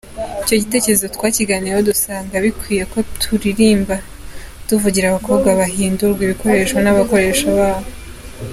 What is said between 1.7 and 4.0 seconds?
dusanga bikwiye ko turirimba